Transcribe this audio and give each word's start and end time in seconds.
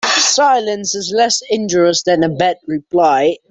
Silence 0.17 0.95
is 0.95 1.13
less 1.15 1.43
injurious 1.51 2.01
than 2.01 2.23
a 2.23 2.29
bad 2.29 2.57
reply. 2.65 3.37